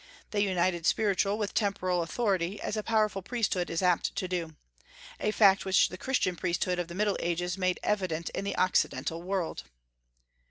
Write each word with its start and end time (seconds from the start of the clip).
They 0.31 0.39
united 0.41 0.87
spiritual 0.87 1.37
with 1.37 1.53
temporal 1.53 2.01
authority, 2.01 2.59
as 2.59 2.75
a 2.75 2.81
powerful 2.81 3.21
priesthood 3.21 3.69
is 3.69 3.83
apt 3.83 4.15
to 4.15 4.27
do, 4.27 4.55
a 5.19 5.29
fact 5.29 5.63
which 5.63 5.89
the 5.89 5.95
Christian 5.99 6.35
priesthood 6.35 6.79
of 6.79 6.87
the 6.87 6.95
Middle 6.95 7.17
Ages 7.19 7.55
made 7.55 7.79
evident 7.83 8.29
in 8.29 8.43
the 8.43 8.57
Occidental 8.57 9.21
world. 9.21 9.61